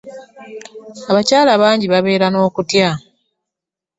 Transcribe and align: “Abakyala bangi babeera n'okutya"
“Abakyala 1.09 1.53
bangi 1.61 1.85
babeera 1.93 2.27
n'okutya" 2.29 2.89